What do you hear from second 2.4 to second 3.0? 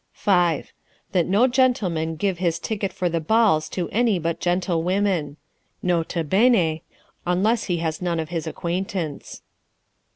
ticket